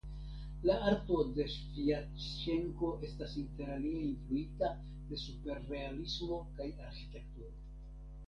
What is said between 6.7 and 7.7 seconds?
arĥitekturo.